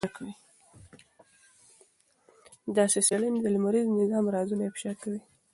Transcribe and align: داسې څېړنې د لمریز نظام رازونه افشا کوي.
داسې 2.77 2.99
څېړنې 3.07 3.39
د 3.41 3.47
لمریز 3.55 3.87
نظام 3.99 4.25
رازونه 4.35 4.63
افشا 4.65 4.93
کوي. 5.01 5.21